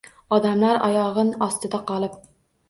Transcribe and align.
Odamlar 0.37 0.79
oyog’in 0.87 1.29
ostida 1.49 1.83
qolib 1.93 2.17